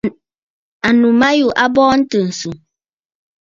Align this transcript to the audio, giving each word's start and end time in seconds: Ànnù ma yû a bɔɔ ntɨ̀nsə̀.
Ànnù 0.87 1.07
ma 1.19 1.27
yû 1.39 1.47
a 1.63 1.65
bɔɔ 1.75 1.91
ntɨ̀nsə̀. 2.01 2.53